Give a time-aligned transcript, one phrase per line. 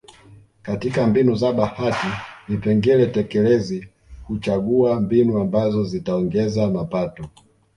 [0.61, 2.07] Katika mbinu za bahati
[2.47, 3.87] vipengele tekelezi
[4.27, 7.29] huchagua mbinu ambazo zitaongeza mapato